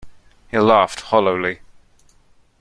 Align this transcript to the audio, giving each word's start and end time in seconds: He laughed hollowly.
He 0.49 0.57
laughed 0.57 1.01
hollowly. 1.01 1.59